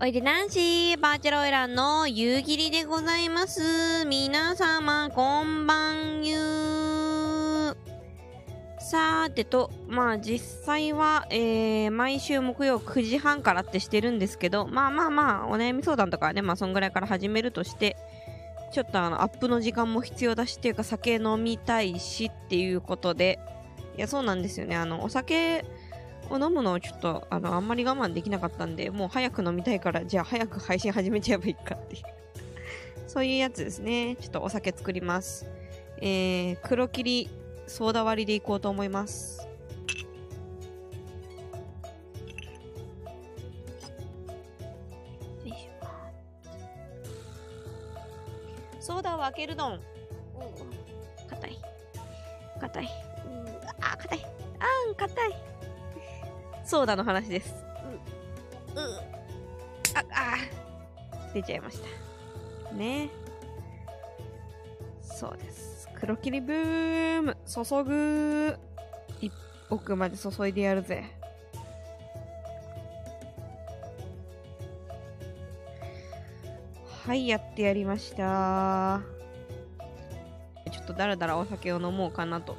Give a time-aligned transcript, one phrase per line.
[0.00, 4.04] おいでなしバーチャルオイランの夕霧でございます。
[4.06, 7.76] 皆様、こんばんゆー。
[8.78, 17.96] さーてと、まあ実際は、えー、毎週木曜9時半からってしてるんですけど、まあまあまあ、お悩み相談とかね、まあそんぐらいから始めるとして、
[18.72, 23.40] ちょっとあの、アップの時間も必要だしっていうか酒飲みたいしっていうことで、
[23.96, 24.76] いや、そうなんですよね。
[24.76, 25.64] あの、お酒、
[26.36, 32.02] 飲むのをちょっとあのあんまり我慢できなかったんでもう早く飲みたいからじゃあ早く配信始めちゃえばいいかっていう。
[33.08, 34.16] そういうやつですね。
[34.16, 35.46] ちょっとお酒作ります。
[36.00, 37.30] えー、黒霧
[37.66, 39.48] ソーダ割りでいこうと思います。
[48.80, 49.80] ソーダを開けるどん。
[51.28, 51.58] 硬い。
[52.58, 52.88] 硬い。
[53.80, 54.26] あ硬い。
[54.60, 55.47] あん硬い
[56.68, 57.54] ソーダの話です。
[59.94, 60.36] あ、あ、
[61.32, 61.78] 出ちゃいまし
[62.68, 62.74] た。
[62.74, 63.08] ね。
[65.02, 65.88] そうです。
[65.98, 68.58] 黒霧ブーム、注ぐ。
[69.70, 71.04] 奥まで注いでやるぜ。
[77.06, 79.00] はい、やってやりました。
[80.70, 82.56] ちょっとだらだらお酒を飲もうかなと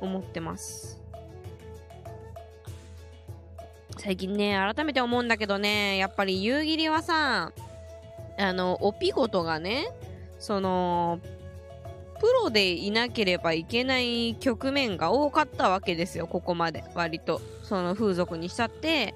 [0.00, 0.97] 思ってます。
[4.08, 7.52] 最近ね、改めて思うんだけどね、やっぱり夕霧はさ、
[8.38, 9.92] あの、おピゴとがね、
[10.38, 11.20] その、
[12.18, 16.84] プロでいなければいけない局面が多かったわけですよ、ここまで。
[16.94, 17.42] 割と。
[17.64, 19.14] その風俗にしたって、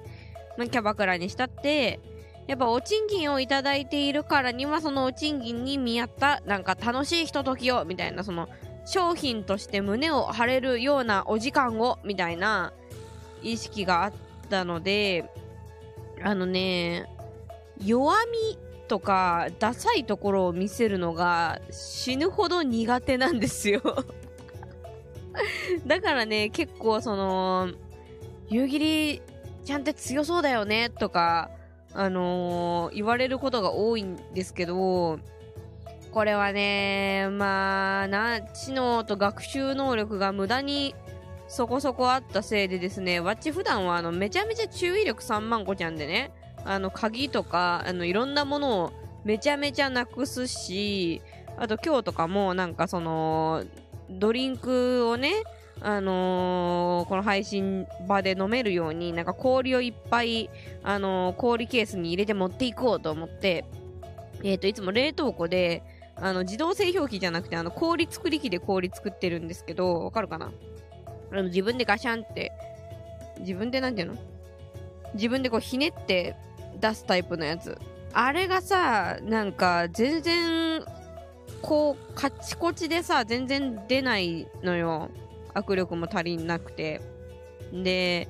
[0.59, 1.99] まキャバクラにしたって、
[2.45, 8.47] やっぱお賃金をいただいているからには、そのお賃金に見合った、なんか楽しいひとときを、みたいな、その、
[8.85, 12.73] 商品として胸を張れるようなお時間を、みたいな
[13.41, 15.31] 意識があっったので、
[16.21, 17.09] あのね、
[17.83, 23.81] 弱みとかダサいところを見せるのが死ぬほど苦手なんですよ。
[25.87, 27.69] だからね、結構その、
[28.47, 29.21] 夕霧
[29.65, 31.49] ちゃんって強そうだよねとか、
[31.95, 35.17] あのー、言われることが多いんですけど、
[36.11, 40.93] これはね、まあ、な、知能と学習能力が無駄に
[41.53, 46.31] そこそこあったせいでですね、わっち普段はあのめちゃめちゃ注意力3万個ちゃんでね、
[46.65, 48.93] あの鍵とか、あのいろんなものを
[49.23, 51.21] めちゃめちゃなくすし、
[51.57, 53.65] あと今日とかもなんかその、
[54.09, 55.43] ドリンクをね、
[55.79, 60.49] あのー、この配信場で飲めるように、なんか氷をいっぱい、
[60.81, 63.65] あのー、氷ケースに入れて持っていこうと思って、
[64.43, 65.83] えっ、ー、と、いつも冷凍庫で、
[66.15, 70.51] あの、自動製氷機じゃなくて、あの、氷作り機で氷作ってるんですけど、わかるかな？
[71.33, 72.51] あの自分でガシャンって、
[73.39, 74.15] 自分でなんていうの？
[75.15, 76.35] 自分でこうひねって
[76.79, 77.77] 出すタイプのやつ。
[78.13, 80.85] あれがさ、なんか全然、
[81.61, 85.09] こう、カチコチでさ、全然出ないのよ。
[85.55, 87.01] 握力も足りなくて。
[87.71, 88.27] で、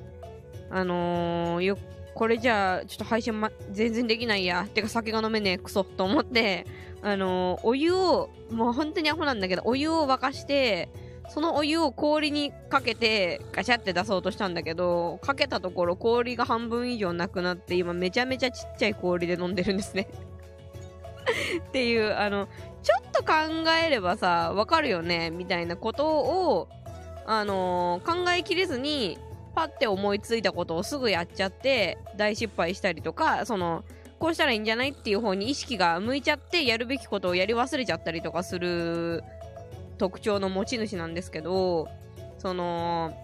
[0.70, 1.78] あのー、よ、
[2.14, 4.66] これじゃあ、ちょっと配信、ま、全然できないや。
[4.72, 6.66] てか酒が飲めねえ、クソ、と思って、
[7.02, 10.88] あのー、お湯を、もう本当にアホなんだけど、お湯を沸かして、
[11.28, 20.08] そのお湯を氷にかけてガシャって出そうとしたんだけど、かけたところ氷が半分以上なくなって今めちゃめちゃちっちゃい氷で飲んでるんですね。
[21.68, 22.48] っていう、あの、
[22.82, 23.32] ちょっと考
[23.84, 26.68] えればさ、わかるよねみたいなことを、
[27.26, 29.18] あのー、考えきれずに、
[29.54, 33.84] パッて思いついたことをすぐやっちゃって、大失敗したりとか、その、
[34.18, 39.22] こうしたらいいんじゃないっていう方に意識が向いちゃって、やるべきことをやり忘れちゃったりとかする
[39.98, 41.88] 特徴の持ち主なんですけど、
[42.38, 43.16] その、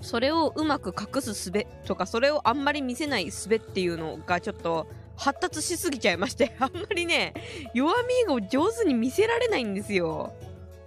[0.00, 7.32] それをうまく隠す術とか、それをあんまり見せない術っていうのがちょっと発達しすぎちゃいまして、 あんまりね、
[7.72, 10.32] 弱みを上手に見せられないんですよ。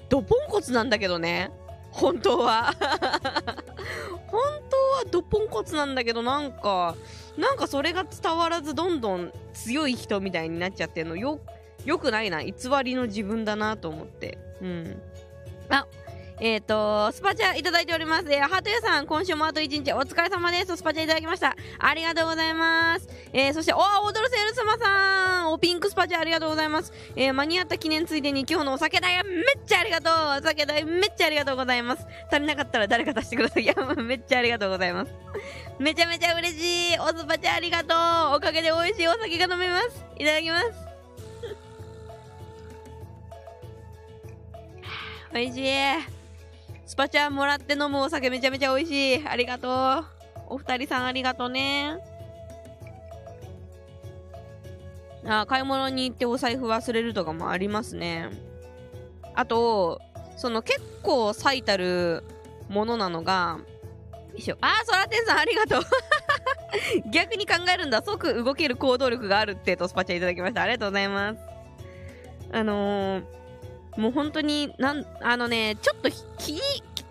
[0.09, 1.51] ドポンコツなんだけどね。
[1.91, 2.73] 本当は。
[4.27, 6.95] 本当はドポンコツなんだけど、なんか、
[7.37, 11.39] なんかそれが伝わらずどんどん強い人みたいになっちゃってんのよ、
[11.87, 12.43] よくないな。
[12.43, 12.53] 偽
[12.83, 14.37] りの自分だなと思って。
[14.61, 15.01] うん。
[15.69, 15.87] あ、
[16.41, 18.25] えっ、ー、と、スパチャいただいております。
[18.29, 20.75] えー、ハートユさん、今週もあと1日お疲れ様です。
[20.75, 21.55] スパチャいただきました。
[21.79, 23.07] ありがとうございます。
[23.31, 26.91] えー、そして、おー、踊るセールスマさんおピンクスパチャありがとうございます。
[27.15, 32.05] えー、間に合った記念ついでに今日のお酒代めっちゃありがとうお酒代めっちゃありがとうございます。
[32.29, 33.63] 足りなかったら誰か足してください。
[33.63, 35.11] いや、めっちゃありがとうございます。
[35.79, 37.95] めちゃめちゃ嬉しいおスパチャありがと
[38.33, 40.03] うおかげで美味しいお酒が飲めます。
[40.17, 40.96] いただきます。
[45.33, 45.71] 美味しい。
[46.85, 49.27] スパチャもらって飲むお酒めちゃめちゃ美味しい。
[49.27, 50.05] ありがとう。
[50.49, 51.97] お二人さんありがとうね。
[55.25, 58.29] あ買い物に行ってお財布忘れるとかもありますね。
[59.35, 60.01] あと、
[60.37, 62.23] その結構最たる
[62.69, 63.59] ものなのが、
[64.31, 64.57] よいしょ。
[64.61, 65.83] あー、ソラテンさんありがとう。
[67.11, 68.01] 逆に考えるんだ。
[68.01, 70.61] 即動ける行動力があるってトスパチャいただきました。
[70.61, 71.39] ありがとうございます。
[72.53, 73.23] あのー、
[73.97, 76.61] もう本当に、なん、あのね、ちょっと気に、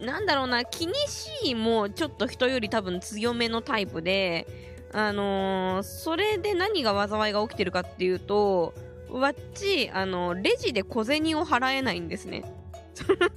[0.00, 4.46] なんだろうな、気にしいもちょっと人より多分強めのタイプで、
[4.92, 8.72] あのー、それで何が災いが起きてるかっていうと、
[9.10, 12.44] わっち、あの、レジで小銭を払えないんですね。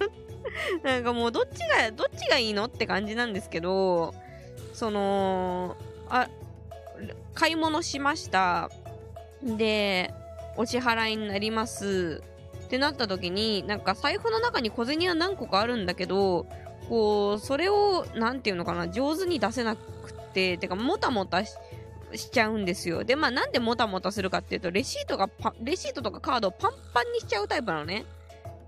[0.84, 4.14] なんかもうどっちが、どっちがいいのって感じなんですけど、
[4.74, 5.76] その、
[6.08, 6.30] あ、
[7.34, 8.70] 買い物しました。
[9.42, 10.14] で、
[10.56, 12.22] お支払いになります。
[12.70, 16.46] ってなった時に、なんか財布の中に小銭は何個かあるんだけど、
[16.88, 21.56] こう、それを、なんていうのかな、上手に出せなくて、てか、もたもたし
[22.32, 23.04] ちゃうんですよ。
[23.04, 28.06] で、まあ、なんでもたもたするかっていうと、レシートがパ、レシートとかカードをパンパンにしちゃうタイプなのね。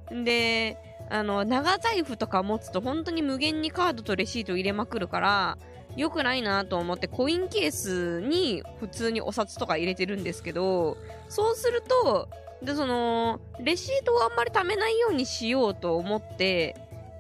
[0.10, 0.80] で、
[1.12, 5.58] あの、長財布とか持つと本当に無限にカードとレシート入れまくるから、
[5.96, 10.98] 良くないなと思ってコインケースに普通にお札とか入れてるんですけど、
[11.30, 12.30] そうすると、
[12.62, 16.76] で、その、レシートをあんまり貯めないようにしようと思って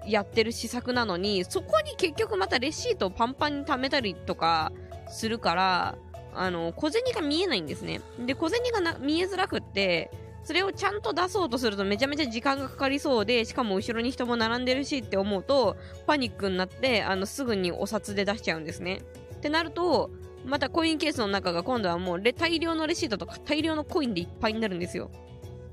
[0.05, 4.71] やってる施策なのに、そこに結局またレシートをパンパンに貯めたりとか
[5.07, 5.97] するから、
[6.33, 8.01] あの、小銭が見えないんですね。
[8.19, 10.11] で、小銭が見えづらくって、
[10.43, 15.75] それをちゃんと出そうとするとめちゃめちゃ時間がかかりそうで、しかも後ろに人も並んでるしって思うと、
[16.07, 19.01] パニックになって、あの、すぐにお札で出しちゃうんですね。
[19.35, 20.09] ってなると、
[20.45, 25.11] またコインケースの中が今度はもう大量のレシートとか大量のコインでいっぱいになるんですよ。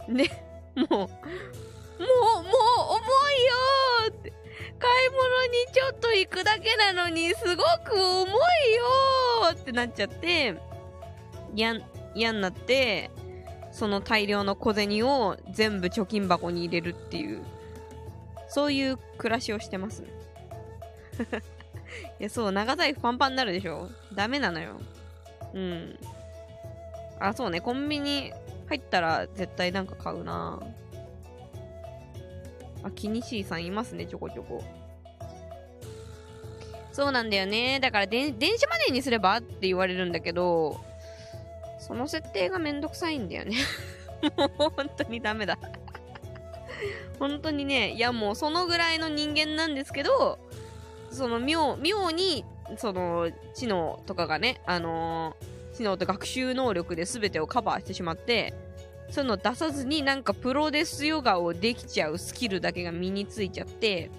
[0.09, 0.31] で、
[0.75, 1.09] もう、もう、もう
[1.99, 4.33] 重いよーって。
[4.79, 10.55] 買い物にちょっと行くだけなのにすごく重いよーってなっちゃって、
[11.55, 11.81] 嫌、
[12.15, 13.11] 嫌になって、
[13.73, 17.43] その大量の小銭を全部貯金箱に入れるっていう、
[18.49, 20.09] そういう暮らしをしてますね。
[22.21, 24.81] いや、そう、長財布パンパンになるでしょダメなのよ。
[25.55, 25.99] うん。
[27.19, 28.33] あ、そうね、コンビニ
[28.69, 30.61] 入ったら絶対なんか買うな
[32.83, 34.63] あ、気にしいさんいますね、ちょこちょこ。
[36.93, 37.79] そうなんだよね。
[37.81, 40.81] だから電子マネーにすればって言われるんだけど、
[41.79, 43.57] その設定がめんどくさいんだよね
[44.37, 45.57] もう本当にダメだ
[47.19, 50.39] 本当にね、いやもうそのぐらいの人間なんですけど、
[51.11, 52.45] その妙、妙に、
[52.77, 58.55] その、知能とかがね、あのー、知能と学習能力で全てをカバーしてしまって、
[59.11, 64.11] そういうの出さずになんかプロデスヨガをできちゃうスキルだけが身についちゃって、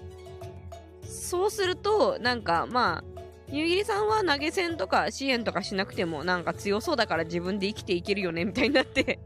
[1.04, 3.20] そうすると、なんかまあ、
[3.52, 9.18] 夕霧さんは投げ銭とか支援とかしなくてもなんか強そうだから自分で生きていけるよねみたいになって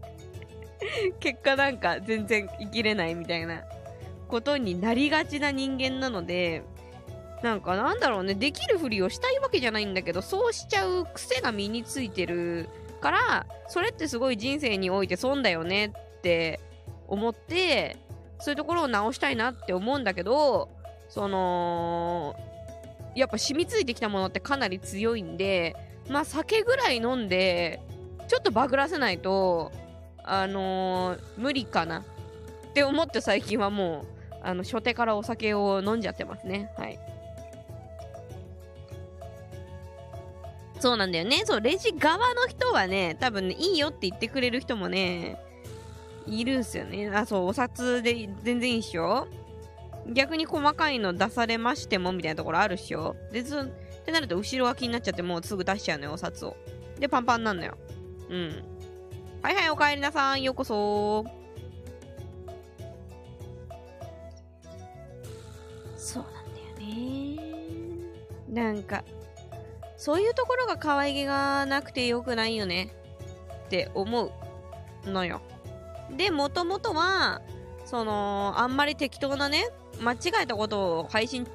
[1.21, 3.65] 結果なんか全然生きれないみたいな
[4.29, 6.63] ことになりがちな人間なので
[7.45, 12.71] なんかなんだろうねできるふりをしたいわけじゃないんだけどそうしちゃう癖が身についてる
[13.03, 16.59] からそれってすごい人生において損だよねって
[17.07, 17.99] 思って
[18.39, 20.71] そういうところを直したいなって思うんだけど
[21.11, 22.35] その
[23.15, 25.77] やっぱ染みついてきたものってかなり強いんで、
[26.09, 27.81] まあ酒ぐらい飲んで、
[28.27, 29.71] ちょっとバグらせないと、
[30.25, 32.05] あのー、無理かなっ
[32.73, 36.73] て思って最近はもう、あの、初手からお酒を飲んじゃってますね。
[36.77, 36.99] はい。
[40.85, 41.45] そうなんだよね。
[41.47, 45.41] そう、レジ側の人はね、多分ね、いいよって言ってくれる人もね、
[46.27, 47.09] いるんすよね。
[47.09, 49.27] あ、そう、お札で全然いいっしょ
[50.07, 53.65] 逆に細かいの出されましてもみたいなところあるっしょで、ずっ
[54.05, 56.55] てなると後ろが気になっちゃってもうすぐ出しちゃうのよ、お札を。
[56.99, 57.79] で、パンパンなんのよ。
[58.29, 58.63] うん。
[59.41, 60.45] はいはい、お帰りなさい。
[60.45, 61.25] ようこそ
[65.97, 67.41] そうなんだよね。
[68.51, 69.03] なんか、
[70.05, 72.91] そういうところが可愛げがなくてよくないよね。
[73.65, 74.33] って思
[75.07, 75.41] うのよ。
[76.15, 77.41] で、もともとは、
[77.87, 79.65] その、あんまり適当なね、
[80.03, 81.51] 間違えたことを配信し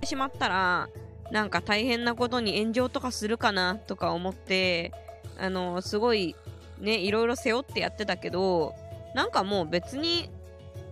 [0.00, 0.88] てしまったら、
[1.30, 4.92] なんか大変なことに炎上とかするかなとか思って、
[5.38, 6.34] あの、すごい
[6.78, 8.74] ね、いろいろ背負ってやってたけど、
[9.14, 10.30] なんかもう別に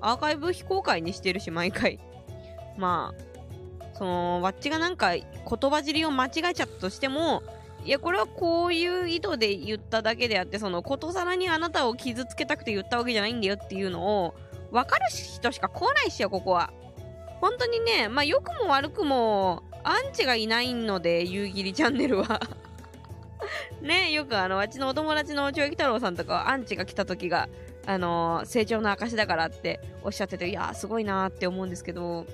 [0.02, 1.98] アーカイブ非公開にしてるし、毎回。
[2.76, 3.27] まあ、
[3.98, 5.26] その、わっちがなんか言
[5.70, 7.42] 葉尻を間違えちゃったとしても、
[7.84, 14.34] いや、これはこういう意図で言っただけであって、その、ことさらにあなたを傷つけたくて言ったわけじゃないんだよっていうのを、
[14.70, 16.72] わかる人しか来ないしよ、ここは。
[17.40, 22.40] 本当にね、まあ、良くも悪くも、アンチがいないので、夕霧チャンネルは
[23.80, 27.48] ね、よくあの、あっちのお友達のちょ太郎さんとかアンチが来た時が、
[27.86, 32.26] あのー成長の証だからっておっしゃってて、いやすごいなって思うんですけど、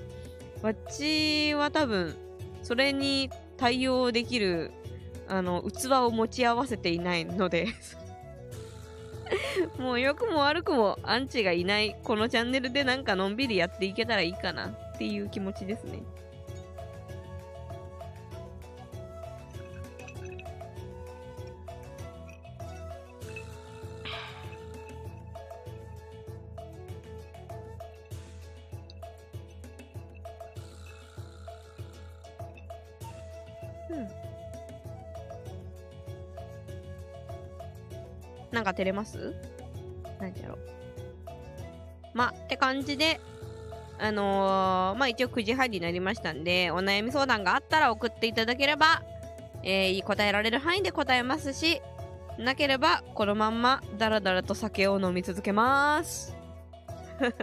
[0.65, 2.15] わっちは多分、
[2.63, 4.71] それに対応できる、
[5.27, 7.67] あの、器を持ち合わせていないので、
[9.77, 16.01] もう良くも悪くもアンチがいないこのチャンネルでなんかのんびりやっていけたらいいかなっていう気持ちですね。
[33.89, 34.07] うん。
[38.51, 39.33] なんか照れます？
[40.19, 40.57] 何だろ。
[42.13, 43.19] ま、って感じで、
[43.99, 49.03] あのーまあ一応9時半になりましたんで、お悩み相談があったら送っていただければ、
[49.63, 51.81] えー答えられる範囲で答えますし、
[52.37, 56.35] なければこのまんまダラダラと酒を飲み続けます。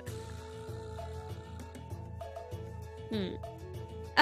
[3.11, 3.39] うん。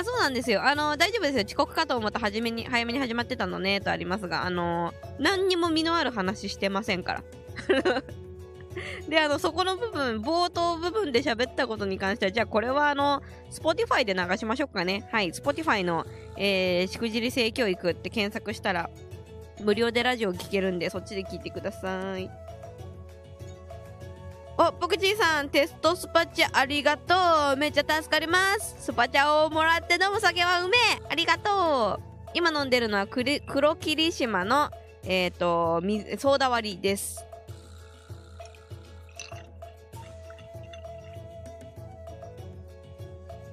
[0.00, 0.66] あ、そうなんですよ。
[0.66, 1.44] あの、大丈夫ですよ。
[1.46, 7.22] 遅刻かと思った早めに、早めに始まってたのね、とありますが、あの、何にも身のある話してませんから。
[9.08, 15.08] で、あの、そこの部分、冒頭部分で喋ったことに関しては、じゃあこれはあの、Spotify で流しましょうかね。
[15.12, 18.90] はい、Spotify の、えー、しくじり性教育って検索したら、
[19.60, 22.30] 無料でラジオ聞けるんで、そっちで聞いてください。
[24.62, 27.14] お、ポクチーさん、テストスパチャありがと
[27.54, 27.56] う。
[27.56, 28.76] めっちゃ助かります。
[28.78, 31.02] スパチャをもらって飲む酒はうめえ。
[31.08, 32.02] ありがとう。
[32.34, 34.70] 今飲んでるのはくり黒霧島の、
[35.02, 37.24] えっ、と、水ソーダ割りです。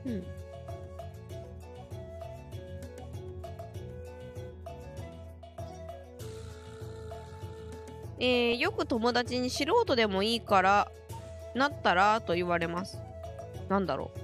[0.05, 0.23] うん。
[8.19, 10.91] えーよく友達に素人でもいいから
[11.57, 12.99] なったらと言われます。
[13.69, 14.19] なんだろう。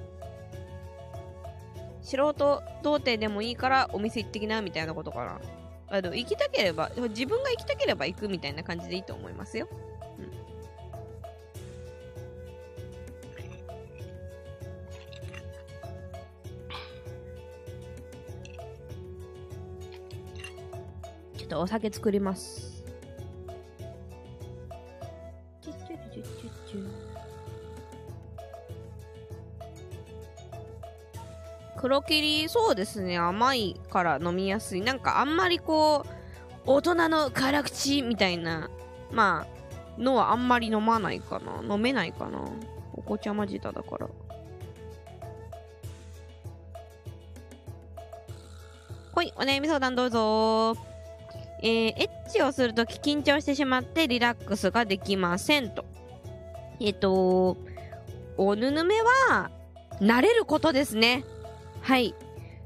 [2.05, 5.41] 素人童貞でもいいからお店行ってきなみたいなことかな。
[5.89, 9.67] あの行きたければ、自分が行きたければ行くみたいな感じでいいと思いますよ。
[21.37, 22.72] ちょっとお酒作ります。
[31.83, 34.81] 黒霧、そうですね、甘いから飲みやすい。
[34.81, 36.09] なんかあんまりこう、
[36.65, 38.69] 大人の辛口みたいな、
[39.11, 39.45] ま
[39.97, 41.75] あ、のはあんまり飲まないかな。
[41.75, 42.39] 飲めないかな。
[42.93, 44.07] お紅茶まじただから。
[49.11, 50.77] ほい、お悩み相談どうぞ。
[51.61, 55.83] えー、エッチをするとき緊張してしまってリラックスができませんと。
[56.79, 57.57] えっ、と、
[58.37, 58.95] おぬぬめ
[59.27, 59.51] は、
[59.99, 61.25] 慣れることですね。
[61.83, 62.15] はい。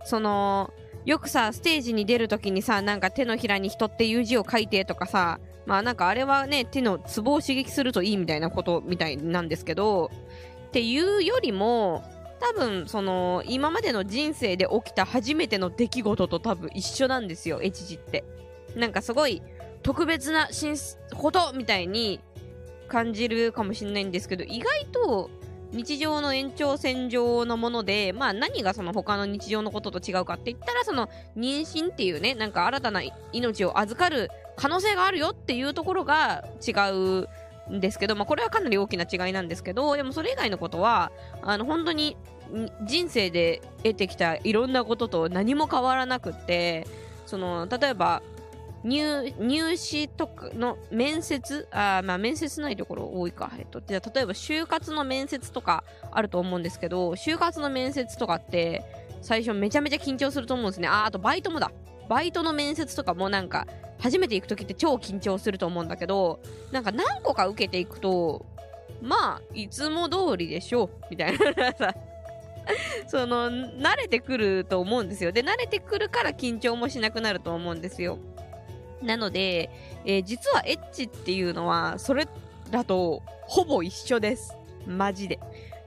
[0.05, 0.71] その、
[1.05, 10.11] よくさ、ステージに出るときにさ、なんか手のひらに人っていう字を書いてとかさ、まあなんかあれはね、手のツボを刺激するといいみたいなことみたいなんですけど、
[10.67, 12.03] っていうよりも、
[12.39, 18.23] 多分その今までの人生で起きた初めての出来事と多分一緒なんですよ、エチジって。
[18.75, 19.41] なんかすごい
[19.81, 20.75] 特別な新
[21.15, 22.19] ことみたいに
[22.87, 25.29] 感じるかもしれないんですけど、意外と
[25.71, 33.01] 日常の延長線上のもので、まあ何がその他の日常のことと違うかって言ったら、その妊娠っていうね、なんか新たな
[33.33, 42.15] 命を預かる可能性があるよっていうところが違うんですけど、まあこれはかなり大きな違いなんですけど、でもそれ以外のことは、あの本当に
[42.85, 46.87] 人生で得てきたいろんなことと何も変わらなくって、
[47.25, 48.21] その、例えば、
[48.83, 58.83] 入入試とかの面接あまあ面接ないところ多いか、えっと、じゃ例えば就活の面接とかあると思うんですけど就活の面接とかって
[59.21, 60.87] 最初めちゃめちゃ緊張すると思うんですね。
[60.87, 61.71] ああとバイトもだ。
[62.07, 63.67] バイトの面接とかもなんか
[63.99, 66.39] 初めて行く時って超緊張すると思うんだけど
[66.71, 68.45] なんか何個か受けていくと
[69.01, 71.93] まあいつも通りでしょうみたいなさ。
[73.07, 75.31] その慣れてくると思うんですよ。
[75.31, 78.19] で慣れてくるから緊張もしなくなると思うんですよ。
[79.01, 79.69] なので、
[80.05, 82.27] えー実はエッチっていうのは、それ
[82.71, 84.55] らとほぼ一緒です。
[84.85, 85.39] マジで。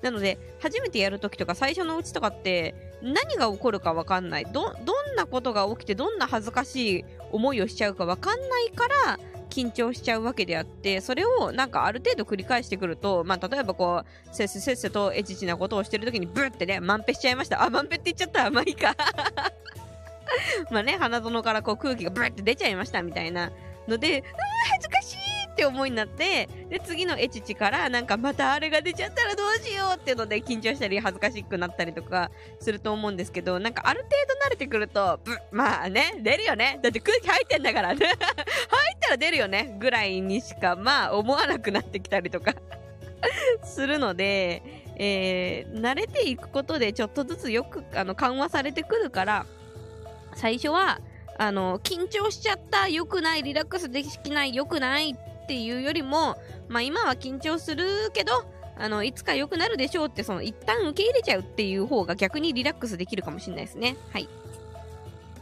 [0.02, 4.45] なので、初めてやるときとか最初のうちとかって、何が起こるかわかんない。
[4.45, 9.19] ど、どんなことが起きて、どんな恥ずかしい思いをしちゃうかわかんないから、
[9.50, 17.62] 緊張しちゃうわけであって、それをなんかある程度繰り返してくると、まあ、例えばこう、せっせせっせとエチチなことをしてるときにブーってね、満ペしちゃいました。
[17.62, 18.50] あ、満ペって言っちゃった。
[18.50, 18.95] まあいいか。
[20.70, 23.50] まあね、鼻園からこう空気がブーって出ちゃいましたみたいな
[23.88, 24.28] ので、うわ
[24.72, 25.18] 恥ずかしい
[25.50, 34.10] って思いになって、で、次のエチチからなんかまたあれが出ちゃったらどうしようっていうので緊張したり恥ずかしくなったりとかすると思うんですけど、なんかある程
[34.40, 36.78] 度慣れてくると、ブまあね、出るよね。
[36.82, 38.06] だって空気入ってんだからね。
[38.06, 38.16] 入っ
[39.00, 39.76] たら出るよね。
[39.78, 42.54] ぐらいにしかまあ思わなくなってきたりとか
[43.64, 44.62] するので、
[44.96, 49.46] えー、慣れていくことでちょっとずつよくあの緩和されてくるから
[50.34, 51.00] 最初は
[51.38, 56.37] あの緊張しちゃった良くないリラックスできない良くないっていうよりも、
[56.68, 58.44] まあ、今は緊張するけど
[58.76, 63.96] あのいつか良くなるでしょうってその一旦受け入れちゃうっていう方が逆にリラックスできるかもしれないですね。
[64.10, 64.28] はい。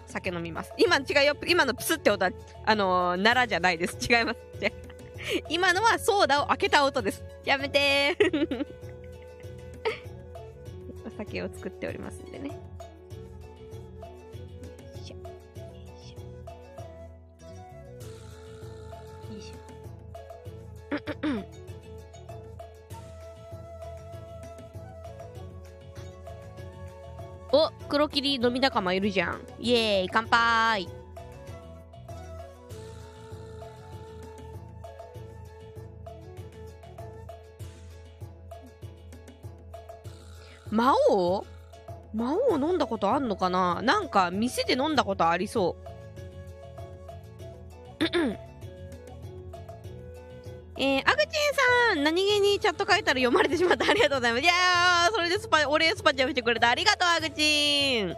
[0.07, 0.73] 酒飲みます。
[0.79, 1.37] 今違うよ。
[1.47, 2.33] 今のプスって音は
[2.65, 3.97] あのー、奈良じゃないです。
[4.01, 4.39] 違います。
[5.49, 7.25] 今のはソーダを開けた音です。
[7.45, 8.17] やめて
[11.07, 12.68] お酒を作っておりますんでね。
[27.51, 29.41] お黒霧飲み仲間いるじゃん。
[29.59, 30.89] イエーイ乾杯。
[40.71, 41.47] 魔王？
[42.13, 43.81] 魔王飲んだことあんのかな？
[43.83, 45.98] なんか店で飲んだことありそう。
[52.69, 53.87] チャット書いたら読まれてしまった。
[53.91, 54.45] ありがとうございます。
[54.45, 56.69] いやー、それでスパ、お礼スパチャしてくれた。
[56.69, 58.15] ありがとう、アグチン。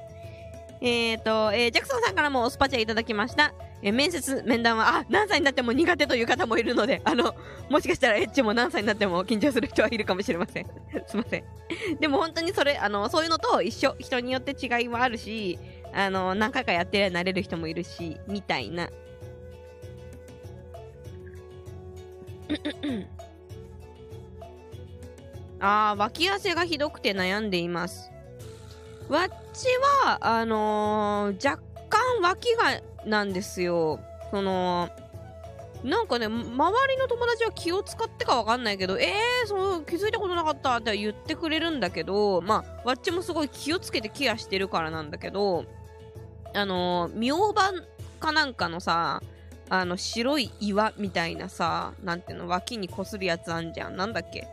[0.80, 3.54] えっ、ー、と、えー、ジャクソンさんからもスパチャいただきました。
[3.83, 7.33] えー、面接、面談は、あ、何歳になっても苦手という方もいるので、あの、
[7.69, 10.66] もしかしたらエッチも何歳になっても緊張する人はいるかもしれません。
[11.07, 11.45] すいません。
[12.00, 13.95] でも本当にそれ、あの、そういうのと一緒。
[14.00, 15.61] 人によって違いはあるし、
[15.92, 18.90] あの、何回かやってなれる人もいるし、みたいな。
[25.60, 28.10] ああ、脇汗がひどくて悩んでいます。
[29.08, 29.66] わっち
[30.04, 34.00] は、あのー、若干脇がなんですよ。
[34.30, 34.88] その、
[35.82, 45.64] なんかね、周りの友達は気を使ってかわかんないけど、えー、そう気づいたことなかったって言ってくれるんだけど、まあ、わっちもすごい気をつけてケアしてるからなんだけど、
[46.54, 47.84] あのー、明晩
[48.18, 49.23] かなんかのさ、
[49.68, 53.96] あの、白い岩みたいなさ、なんていうの、脇にこするやつあんじゃん。
[53.96, 54.46] なんだっけ？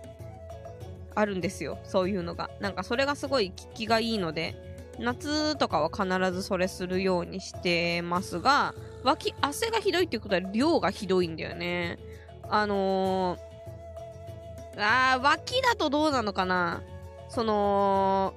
[1.18, 1.80] あるんですよ。
[1.84, 2.50] そういうのが。
[2.60, 4.56] なんかそれがすごい効きがいいので、
[5.00, 11.98] 夏とかは必ずそれするようにしてますが、脇、汗がひどいっていうことは量がひどいんだよね。
[12.50, 16.82] あのー、あ、脇だとどうなのかな
[17.30, 18.34] その、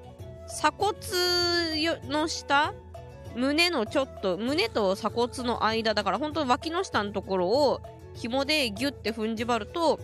[0.48, 0.96] 鎖骨
[2.08, 2.74] の下？
[3.36, 7.80] 胸のちょっと、胸と鎖骨の間だから、本当脇の下のところを
[8.14, 10.00] 紐でギュッて踏んじばると、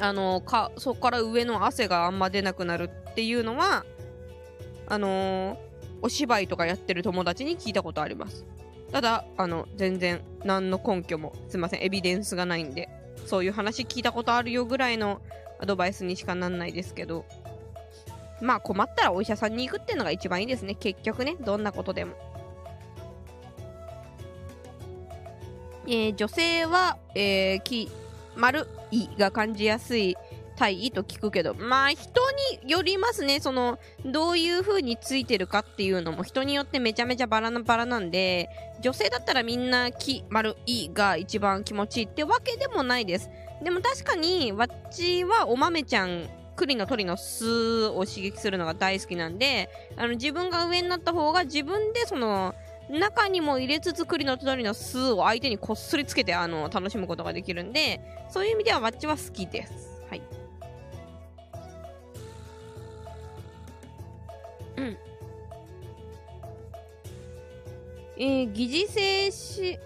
[0.00, 3.84] あの、か、そこから上の汗があんま出なくなるっていうのは、
[4.86, 5.56] あのー、
[6.02, 8.46] お芝居とかやってる友達に聞いたことあります。
[8.90, 12.88] ただ、あの、全然何の根拠も、すいません、エビデンスがないんで、
[13.26, 15.20] そういう話聞いたことあるよぐらいの
[15.60, 17.26] アドバイスにしかなんないですけど、
[18.40, 20.74] まあ困ったらお医者さんに行くっていうのが一番いいですね。
[20.74, 22.14] 結局ね、どんなことでも。
[25.86, 27.90] えー、女性は、えー、き、
[28.36, 30.16] 丸いが感じやすい
[30.56, 32.20] 体位と聞くけど、まあ人
[32.62, 33.40] によりますね。
[33.40, 38.50] その、どういう風についてるかっていうのも人によってめちゃめちゃバラなバラなんで、
[38.82, 43.30] 女性だったらみんなき、丸いが一番気持ちいいってわけでもないです。
[43.62, 52.54] でも確かに、わっちはお豆ちゃん、栗の鳥の巣を刺激するのが大好きなんで、あの自分が上になった方が自分でその、
[52.90, 60.02] 中にも入れつつ栗の隣の巣を相手にこっそりつけてあの楽しむことができるんでそういう意味ではワッチは好きです。
[60.08, 60.22] はい。
[64.76, 64.96] うん。
[68.16, 69.78] えー、疑似精子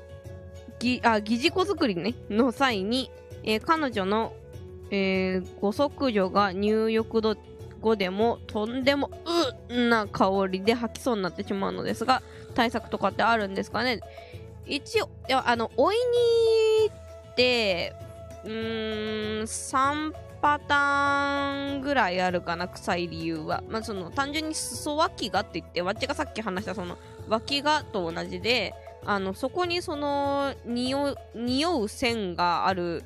[0.79, 3.11] ぎあ疑似子作りねの際に、
[3.45, 4.33] えー、彼女の、
[4.91, 7.21] えー、ご息女が入浴
[7.81, 9.11] 後でもとんでも
[9.69, 12.23] うな香りで吐きそうになってしまうのですが
[12.55, 14.01] 対策とかってあるんですかね？
[14.67, 16.03] 一応、いや、あの、おいに
[17.33, 17.95] って、
[18.45, 23.63] うーん、3パターンぐらいあるかな、臭い理由は。
[23.69, 26.97] まあ、その、単純に裾脇がって言って、わっちがさっき話したその、
[27.29, 33.05] 脇がと同じで、あの、そこにその、匂う、匂う線がある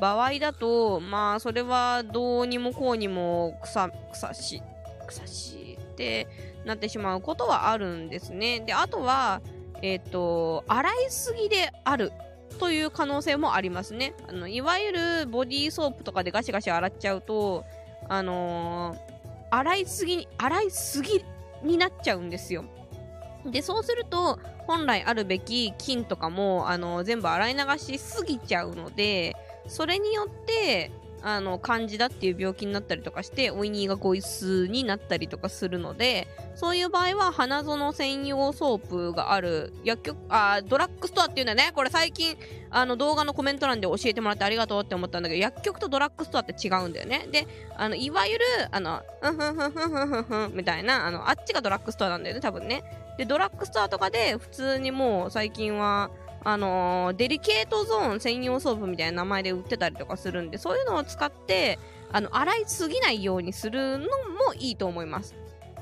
[0.00, 4.62] 場合だと、まあ、それはどうにもこうにも、草、草し、
[5.06, 6.26] 草しって
[6.68, 8.60] なってしまうことはあるんですね。
[8.60, 9.40] で、あとは、
[9.82, 12.12] えっ、と、洗いすぎである
[12.58, 14.14] という可能性もありますね。
[14.28, 17.64] あの、いわゆるボディーソープとかでガシガシ洗っちゃうと、
[18.08, 18.98] あのー、
[19.50, 21.24] 洗いすぎ、洗いすぎ
[21.62, 22.64] になっちゃうんですよ。
[23.46, 29.34] で、そうすると、本来あるべき菌とかも、あの、全部洗い流しすぎちゃうので、
[29.66, 30.90] それによって、
[31.22, 41.72] あの、カンジダっていう病気になったりとかして、おいにがごいすになったりとかするので、そういう場合は、花園専用ソープがある、薬局、あ、ドラッグストアっていうんだね。
[41.74, 42.36] これ最近、
[42.70, 47.26] あの、動画のコメント欄で教えてもらってありがとうって思ったんだけど、薬局とドラッグストアって違うんだよね。
[47.30, 52.82] で、あの、いわゆる、あの、ふんふんふんふんふんふんふんみたいな、あの、あっちがドラッグストアなんだよね、多分ね。
[53.18, 56.10] で、ドラッグストアとかで、普通にもう最近は、
[56.48, 61.78] あのー、デリケートゾーン専用ソープみたいな名前で売ってたりとかするんで、そういうのを使って、
[62.10, 65.34] あの、洗いすぎないようにするのもいいと思います。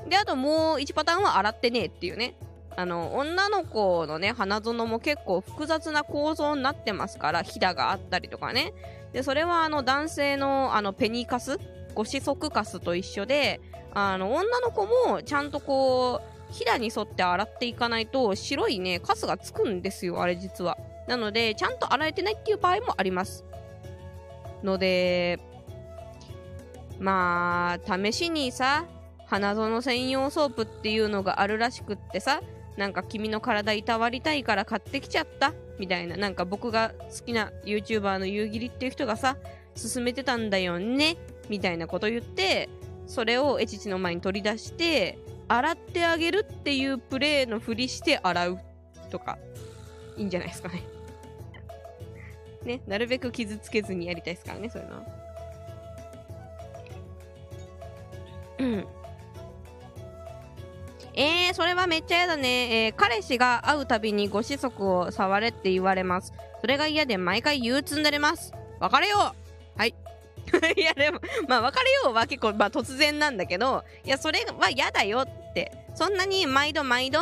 [0.09, 2.35] で、あともう1パターンは洗ってねえっていうね。
[2.75, 8.73] あの、女の子のね、花園も結構複雑な構造になってますから、ひだがあったりとかね。
[9.13, 11.59] で、それはあの、男性のあの、ペニカス、
[11.95, 13.61] ご子息カスと一緒で、
[13.93, 20.77] あの、女の子もちゃんとこう、ひだに沿って洗っていかないと白いね、カスがつくんですよ、あれ実は。
[21.07, 23.43] なので、ちゃんと洗えてないっていう場合もあります。
[24.63, 25.39] ので、
[26.99, 28.85] まあ、試しにさ、
[29.25, 32.41] 花園専用ソープっていうのがあるらしくってさ、
[32.77, 39.37] なんか君の体いたわりたいから買ってきちゃったみたいな、なんか僕が好きな YouTuber の夕霧っていう人がさ、
[39.75, 41.17] 勧めてたんだよね
[41.49, 42.69] みたいなこと言って、
[43.05, 48.59] それをエチチの前に取り出して、洗ってあげるっていうプレーのふりして洗う
[49.09, 49.37] とか、
[50.17, 50.83] いいんじゃないですかね。
[52.63, 55.03] ね、なるべく傷つけずにやりたいですからね、そういうのは。
[58.59, 58.87] うん。
[61.13, 62.85] えー、それはめっちゃ嫌だね。
[62.85, 66.33] えー、彼氏が会うたびにご子息を触れって言われます。
[66.61, 68.53] それが嫌で毎回憂鬱になれます。
[68.79, 69.46] 別れよう
[70.75, 70.81] い。
[70.81, 75.71] やでも、まあ別れようは結構、まあ突然なんだけど、いやそれは嫌だよって。
[75.95, 77.19] そんなに毎度毎度、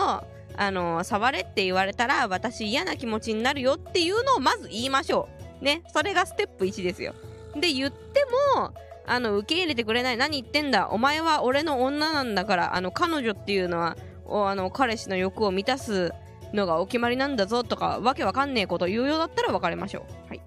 [0.58, 5.30] あの、触れって言われたら私嫌な気持ちになるよっていうのをまず言いましょ
[5.62, 5.64] う。
[5.64, 5.82] ね。
[5.94, 7.14] それがステップ1ですよ。
[7.56, 8.74] で、言っても、
[9.08, 10.18] あの、受け入れてくれない。
[10.18, 10.90] 何言ってんだ。
[10.90, 16.12] お前は俺の女なんだから、あの、彼女っていうのは、おあの、彼氏の欲を満たす
[16.54, 20.30] のがお決まりなんだぞとか、わけわかんねえこと言うようだったら別れましょう。
[20.30, 20.42] はい。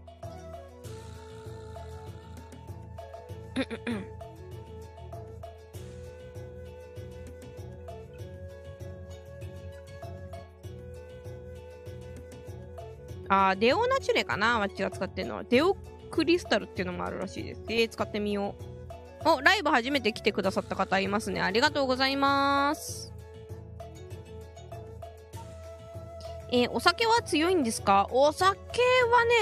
[13.31, 15.45] あデオナチュレかな私が使ってるのは。
[15.45, 15.77] デオ
[16.11, 17.63] クリスタルっていうのもあるらしいです。
[17.69, 18.55] えー、使ってみよ
[19.27, 19.29] う。
[19.29, 21.43] お、ライブ初めて来てくださった方いますね。
[21.43, 23.13] ありがとうございます。
[26.51, 28.09] えー、お酒は強いんですか？
[28.11, 28.57] お酒は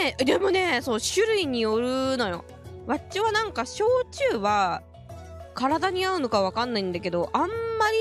[0.03, 2.45] ね、でもね、そう、種類によるのよ。
[2.87, 4.83] わっちはなんか焼酎は
[5.55, 7.47] 体に合うのかわかんないんだけど、あんま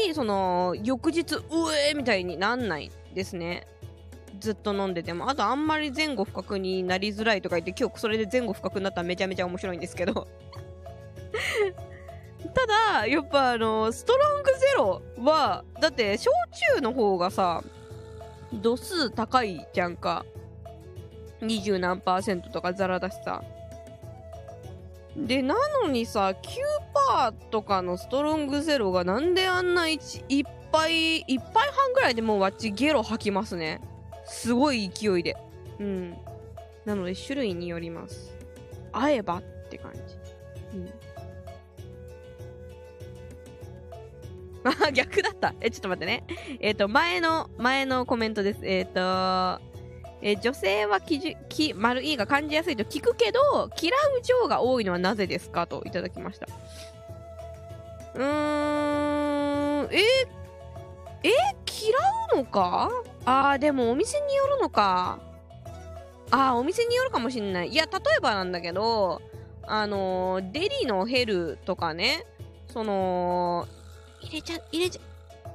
[0.05, 1.41] りその翌日、う
[1.89, 3.67] えーみたいになんないですね。
[4.39, 5.29] ずっと飲んでても。
[5.29, 10.27] あとあんまり前後不覚になりづらいとか言って、今日それで前後不覚になったらめちゃめちゃ面白いんですけど
[12.53, 12.67] た
[13.01, 16.29] だ、やっぱあの、ストロングゼロは、だって焼
[16.75, 17.63] 酎の方がさ、
[18.53, 20.25] 度数高いじゃんか。
[21.41, 23.43] 20何パーセントとかザラだしさ。
[25.15, 26.33] で、なのにさ、
[27.09, 33.81] 9%とかのストロングゼロがなんであんな 1, 1杯、1杯半ぐらいでもうわっちゲロ吐きますね。
[34.25, 35.37] すごい勢いで。
[35.79, 36.17] うん。
[36.83, 38.35] なので種類によります。
[38.91, 39.99] 会えばって感じ。
[40.77, 40.89] うん。
[44.65, 45.53] あ、逆だった。
[45.61, 46.23] え、ちょっと待ってね。
[46.59, 48.59] えっ、ー、と、前の、前のコメントです。
[48.63, 49.74] えっ、ー、と
[50.25, 56.47] えー、女性はきじき丸いが感じやすいと聞くけど、嫌う情が多いのはなぜですかといただきました。
[58.15, 59.99] うーん、え
[61.21, 61.29] え
[61.67, 61.95] 嫌
[62.33, 62.89] うのか？
[63.23, 65.19] あー、でもお店によるのか。
[66.31, 67.67] あー、お店によるかもしんない。
[67.67, 69.21] いや、例えばなんだけど、
[69.67, 72.25] あのー、デリのヘルとかね、
[72.73, 73.67] その、
[74.21, 75.01] 入れちゃ、入れちゃ、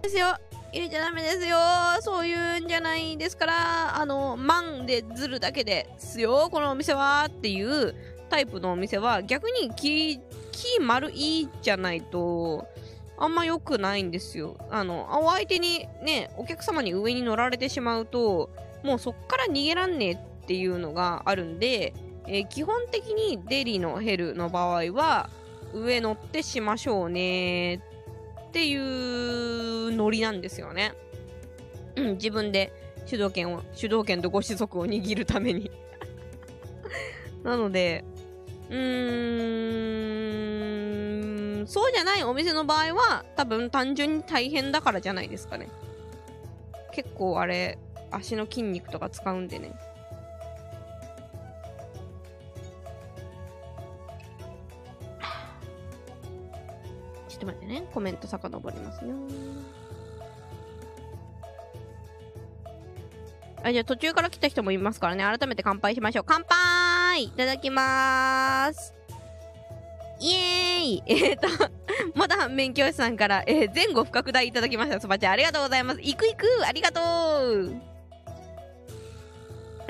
[0.00, 0.37] ですよ。
[0.72, 1.56] 入れちゃダメですよ。
[2.02, 7.94] そういうんないですから、あの、万でずるだけですよ、このお店はっていう
[8.28, 12.66] タイプのお店は逆にキー丸いじゃないと、
[13.18, 14.56] あんま良くないんですよ。
[14.70, 18.50] あの、お相手にね、お客様に上に乗られてしまうと、
[18.82, 21.92] もうそっから逃げらんねえっていうのがあるんで、
[22.26, 25.28] えー、基本的にデリのヘルの場合は、
[25.72, 30.94] 上乗ってしましょうねっていうノリなんですよね。
[32.00, 32.72] うん、自分で
[33.06, 35.70] 主導権を、主導権とご子息を握るために
[37.44, 38.04] なので、
[38.70, 40.02] うー
[41.62, 45.68] ん、そうじゃないお店の場合は、多分単純に大変だからじゃないですかね。
[46.92, 47.78] 結構あれ、
[48.10, 49.72] 足の筋肉とか使うんでね。
[57.28, 57.86] ちょっと待ってね。
[57.92, 59.14] コメント遡りますよ。
[63.62, 65.24] あ、じゃあ途中から来た人もいますからね。
[65.24, 66.24] 改めて乾杯しましょう。
[66.26, 68.94] 乾杯いただきまーす。
[70.20, 70.40] イエー
[70.82, 71.48] イ えっ、ー、と、
[72.14, 75.00] まだ反面教師さんから、えー、前後不拡大いただきました。
[75.00, 76.00] スパチャありがとうございます。
[76.00, 77.02] 行く行くありがとう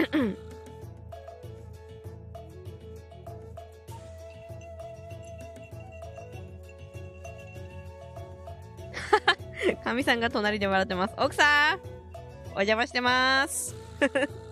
[9.85, 11.14] かみさんが隣で笑ってます。
[11.18, 12.00] 奥さん
[12.51, 13.75] お邪魔してます。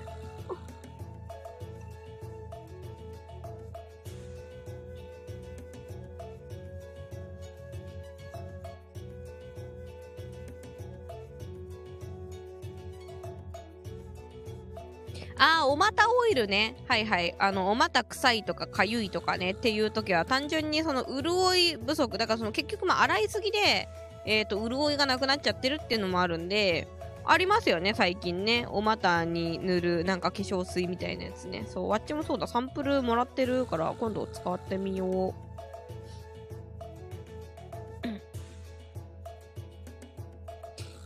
[15.41, 16.75] ああ、お股オイルね。
[16.89, 17.35] はいはい。
[17.39, 22.19] あの、お股臭いとか痒いとかねっていう時は単純にその潤い不足。
[22.19, 23.89] だからその結局まあ洗いすぎで、
[24.27, 26.89] えっ、ー、と、潤いがなくなっちゃってるっていうのもあるんで、
[27.31, 28.67] ありますよね、最近ね。
[28.71, 31.64] お股に塗るなんか化粧水みたいなやつね。
[31.67, 35.49] そう、あっちもそうだ、サンプルもらってるから、今度使ってみよう。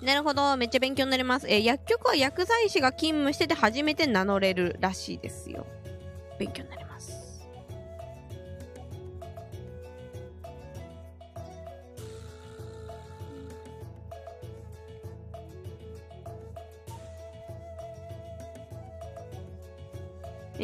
[0.05, 0.57] なるほど。
[0.57, 1.49] めっちゃ勉強になります。
[1.49, 5.65] えー、薬局は薬剤師が勤務してて初めて名乗れるらしいですよ。
[6.39, 6.82] 勉強になり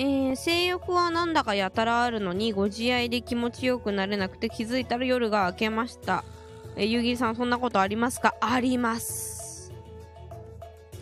[0.01, 6.23] えー、性欲はなんだかやたらあるのにご自愛で気持ちよくなれなくて気づいたら夜が明けました。
[6.77, 8.37] えー、ゆぎさんそんなことありますか？
[8.41, 9.73] あります。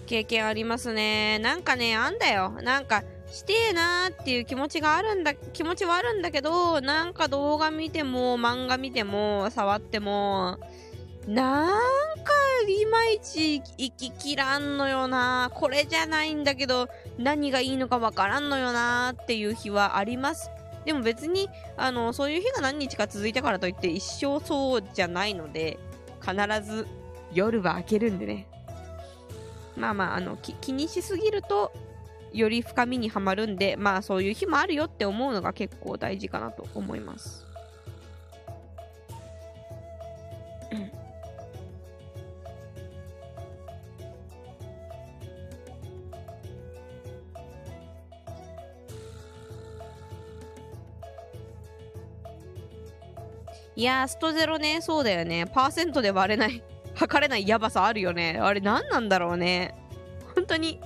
[0.06, 1.38] 経験ありますね。
[1.40, 2.50] なんかね、あんだよ。
[2.62, 10.58] なんか、してえなーっていう気持ちがあるんだ、気持ちはあるんだけど、なんか動画見ても、漫画見ても、触っても、
[11.26, 11.68] なん
[12.22, 12.32] か
[12.68, 15.50] いまいち行ききらんのよな。
[15.52, 20.50] これじゃないんだけど、何がいいのかわからんのよなっていう日はあります。
[20.84, 25.78] でも別に、あの、そういう日が何日か続いたからといって一生そうじゃないので、
[26.20, 26.86] 必ず
[27.32, 28.46] 夜は明けるんでね。
[29.76, 31.72] まあまあ、あの、気にしすぎると、
[32.32, 37.45] より深みにはまるんで、まあそういう日もあるよって思うのが結構大事かなと思います。
[53.76, 55.46] いやー、ストゼロね、そうだよね。
[55.46, 56.62] パーセントで割れない、
[56.96, 58.38] 測れないやばさあるよね。
[58.40, 59.74] あれ何なんだろうね。
[60.34, 60.80] 本当に、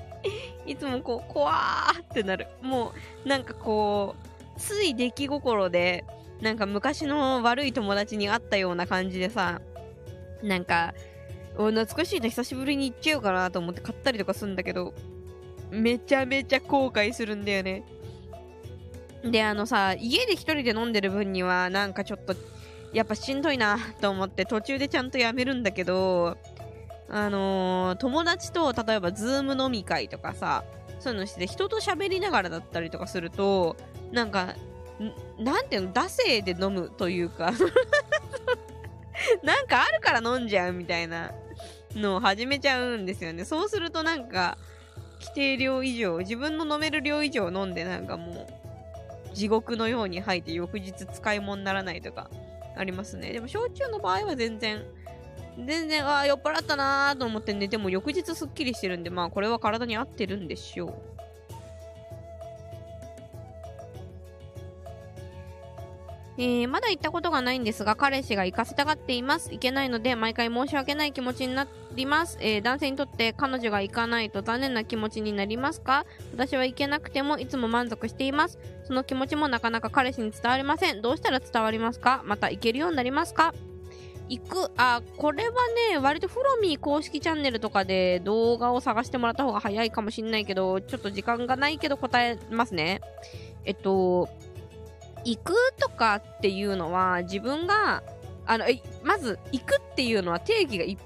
[0.66, 2.48] いつもこう、怖ーってなる。
[2.60, 2.92] も
[3.24, 4.16] う、なんかこ
[4.56, 6.04] う、つい出来心で、
[6.40, 9.60] なんか昔の悪い友達に会ったような感じでさ、
[10.42, 10.94] なんか、
[11.52, 14.94] 懐かしいの久しぶりに行っちゃうかなと思って買ったりとかするんだけど、
[15.70, 17.84] めちゃめちゃ後悔するんだよね。
[19.24, 22.34] で、あのさ、家で一人で飲んでる分には、なんかちょっと、
[22.92, 26.36] やっぱしんどいなと思って途中でちゃんとやめるんだけど、
[27.08, 30.64] あのー、友達と例えばズーム飲み会とかさ、
[30.98, 33.76] そういうのして人と喋りながらだったりとかすると、
[34.12, 34.54] なんか、
[35.38, 37.52] なんていうの、惰性で飲むというか
[39.42, 41.32] なんかあるから飲んじゃうみたいな
[41.94, 43.44] のを始めちゃうんですよね。
[43.44, 44.58] そうするとなんか、
[45.20, 48.48] 規定量以上、自分の飲める量以上飲んでなんかも
[49.32, 52.30] う、地獄のように吐いて翌日使い物にならないとか、
[52.80, 53.32] ありますね。
[53.32, 54.82] でも、焼酎の場合は全然、
[55.64, 60.94] 全然、ああ、酔っ払ったなーと思って寝ても翌日すっきりしてるんで、まあ、これは体に合ってるんでしょう。
[66.38, 69.50] えー、まだ行ったことがないんですが、彼氏が行かせたがっています。
[69.50, 72.38] 行けないので、毎回申し訳ない気持ちになります。
[72.40, 76.06] えー、男性にとって彼女が行かないと残念な気持ちになりますか？
[76.32, 78.58] 私は行けなくてもいつも満足しています。
[78.90, 81.00] その気持ちもなかなか彼氏に伝わりません。
[81.00, 82.24] どうしたら伝わりますか？
[82.26, 83.54] また行けるようになりますか？
[84.28, 85.52] 行く、あ、これは
[85.92, 93.00] ね、割とフロミー公式チャンネルとかで動画を探してもらった方が早いかもしんないけど、ちょっと時間がないけど答えますね。
[93.64, 94.28] えっと、
[95.24, 98.02] 行くとかっていうのは自分が
[98.44, 98.64] あの、
[99.04, 100.98] まず、行くっていうのは定義がい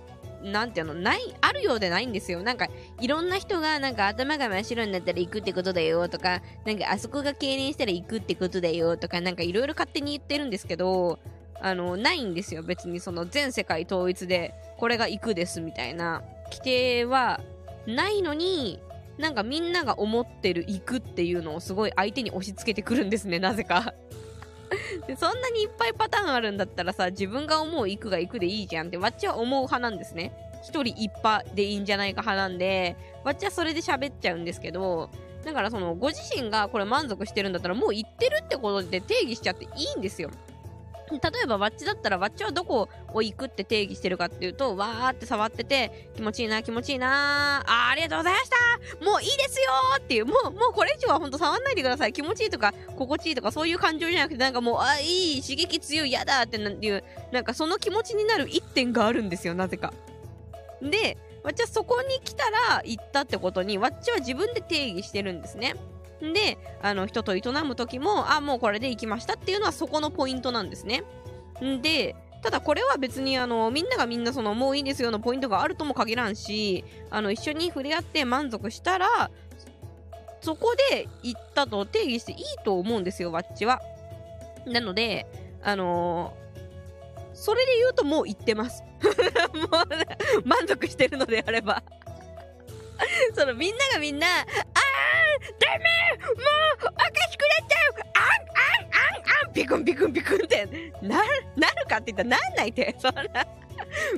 [0.42, 2.42] なんていうの、ない、あるようでないんですよ。
[2.42, 2.68] なんか、
[3.00, 11.18] いろんな人が、なんか頭が真っ白になったら行くってことだよとか、なんかあそこが経年したら行くってことだよとか、なんかいろいろ勝手に言ってるんですけど、
[11.61, 12.62] あの、ないんですよ。
[12.62, 17.40] 別にその全世界統一で、これが行くですみたいな規定は
[17.87, 18.80] ないのに、
[19.18, 23.94] なんかみんなが思ってる行くっていうのをすごい相手に押し付けてくるんですね、なぜか。
[25.18, 30.33] そんなにいっぱいパターンあるんだったらさ、自分が思う行くが行くでいいじゃんって、わっちは思う派なんですね。
[30.64, 35.11] 一人一派でいいんじゃないか派なんで、わっちはそれで喋っちゃうんですけど、
[35.44, 40.31] だからその、ご自身がこれ満足してるんだったら、もう言ってるってことで定義しちゃっていいんですよ。
[41.11, 52.14] 例えば、ワッチだったら、ワッチはどこを行くって定義してるかっていうと、わーって触ってて、気持ちいいな、気持ちいいなあ、ありがとうございましたもういいですよっていう、もう、もうこれ以上はほんと触んないでください。
[52.14, 59.92] 気持ちいいとか、心地いいとか、そういう感情じゃなくて、なんかもう、あ、いい、刺激強い、やだっていう、なんかその気持ちになる一点があるんですよ、なぜか。
[60.82, 65.74] で、わっちはそこに来たら行ったってことに、わっちは自分で定義してるんですね。
[66.20, 71.04] で、あの、人と営む時も、あ、もうこれで行きましたっていうのはそこのポイントなんですね。
[71.82, 79.30] で、ただこれは別にあの、みんながみんなその、もういいですよのポイントがあるとも限らんし、あの、一緒に触れ合って満足したら、
[80.40, 83.80] そこで行ったと定義していいと思うんですよ、わっちは。
[84.66, 85.26] なので、
[85.62, 88.84] あのー、それで言うともう行ってます。
[89.04, 89.82] も
[90.42, 91.82] う、満足してるのであれば。
[93.34, 94.46] そのみんながみんな、あ
[95.58, 95.84] ダメ
[96.22, 96.36] もう
[96.74, 96.92] おか
[97.30, 101.22] しくなっちゃうあんあんあんあんピクンピクンピクンってな
[101.56, 102.94] なるかって言ったらなんないって。
[102.98, 103.46] そんな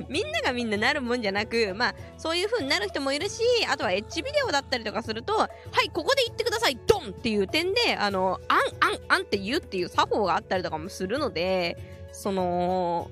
[0.09, 5.49] みんながみんななるもんじゃなく、まあ、そういう風になる人もいるし、あとはエッジビデオだったりとかすると、は
[5.85, 11.77] い、ここで言ってください、ドンっていう点で、あの、あん、あん、あんって言うっていう作法があったりとかもするので、
[12.11, 13.09] その、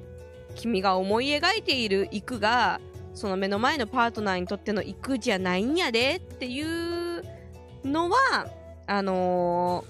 [0.56, 2.80] 君が思い描いている行くが、
[3.14, 7.24] その目の前のパートナーにとっての行くじゃないんやでっていう
[7.86, 8.48] のは、
[8.88, 9.86] あの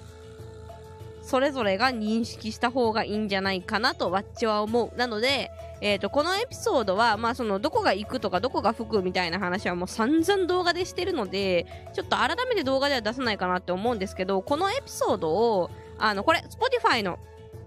[1.22, 4.96] ー、それぞれが認識した方がいいんじゃないかなと、わっちは思う。
[4.96, 5.50] なので、
[5.82, 17.18] え、ー、と、このエピソードは、まあ、その、どこが行くとか、どこが吹くみたいな話はもう散々動画でしてるので、ちょっと改めて動画では出さないかなって思うんですけど、このエピソードを、あの、これ、Spotify の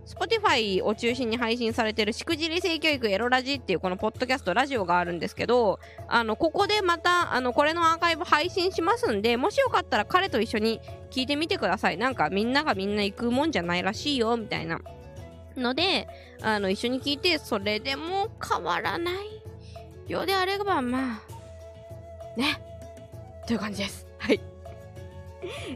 [0.08, 11.98] Spotify を中心に配信されてるしくじり性教育エロラジっていうこのポッドキャストラジオがあるんですけど、あの、ここでまた、あの、これのアーカイブ配信しますんで、もしよかったら彼と一緒に聞いてみてください。
[11.98, 14.80] なんかみんながみんな行くもんじゃないらしいよ、みたいな。
[15.56, 16.08] ので、
[16.40, 19.16] あの、一緒に聞いて、それでも変わらない
[20.10, 21.20] ようであれば、ま
[22.36, 22.60] あ、ね。
[23.46, 24.06] という感じです。
[24.18, 24.40] はい。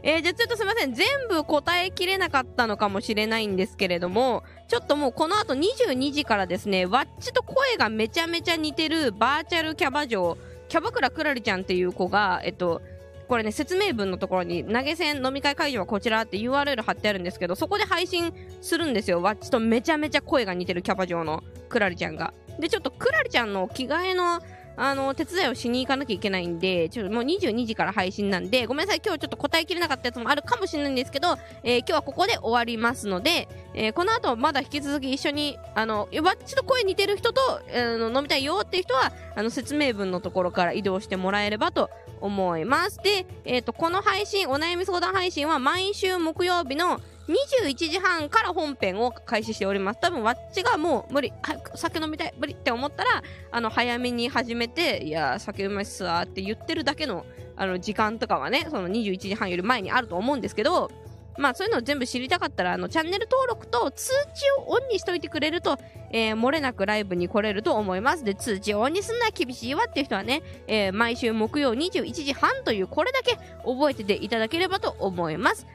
[0.01, 0.93] えー、じゃあちょっとすいません。
[0.93, 12.81] 全部答えきれなかったのかもしれないんですけれども、ちょっともうこの後22時からですね、ワッチと声がめちゃめちゃ似てるバーチャルキャバ嬢、キャバクラクラリちゃんっていう子が、えっと、
[13.27, 19.21] これね、説明文のところに、投げ銭飲み会会場はこちらって URL 貼ってあるんですけど、そこで配信するんですよ。
[19.21, 22.33] ワッチとめちゃめちゃ声が似てるキャバ嬢のクラリちゃんが。
[22.59, 24.41] で、ちょっとクラリちゃんの着替えの
[24.75, 41.89] あの、手伝いをしに行かなきゃいけないんで、ちょっともう22時から配信なんで、ごめんなさい、今日ちょっと答えきれなかったやつもあるかもしれないんですけど、えー、今日はここで終わりますので、えー、この後まだ引き続き一緒に、あの、わっと声似てる人と、えー、飲みたいよっていう人は、あの、説明文のところから移動してもらえればと
[42.21, 42.97] 思います。
[43.03, 49.99] で、えっ、と、この配信、お悩み相談配信は毎週木曜日の21時半から本編を開始しております。
[49.99, 60.91] 多分、わっちがもう無理、早く酒飲みたい、無理って思ったら、あの、早めに始めて、いや、酒うまいっすわって言ってるだけの、あの、時間とかはね、その21時半より前にあると思うんですけど、
[61.37, 65.77] まあそういうのを全部知りたかったら、あの、チャンネル登録と通知をオンにしといてくれると、
[66.11, 68.23] えー、漏れなくライブに来れると思います。
[68.23, 75.65] で、通知をオンにすんな厳しいわっていう人はね、えー、毎週木曜21時半というこれだけ覚えてていただければと思います。